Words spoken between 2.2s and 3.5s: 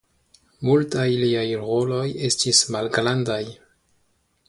estis malgrandaj.